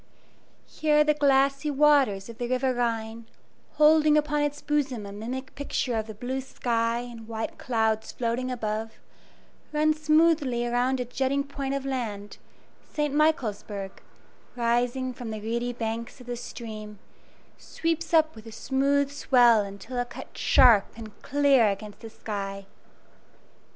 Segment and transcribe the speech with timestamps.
[0.65, 3.27] Here the glassy waters of the River Rhine,
[3.73, 8.49] holding upon its bosom a mimic picture of the blue sky and white clouds floating
[8.49, 8.93] above,
[9.71, 12.39] runs smoothly around a jutting point of land,
[12.91, 13.13] St.
[13.13, 14.01] Michaelsburg,
[14.55, 16.97] rising from the reedy banks of the stream,
[17.59, 22.65] sweeps up with a smooth swell until it cuts sharp and clear against the sky.